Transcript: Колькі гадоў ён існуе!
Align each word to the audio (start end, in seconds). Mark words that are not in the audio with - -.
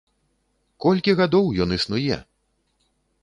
Колькі 0.85 1.11
гадоў 1.19 1.51
ён 1.65 1.69
існуе! 1.77 2.17